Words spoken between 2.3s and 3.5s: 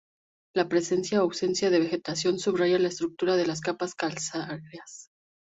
subraya la estructura de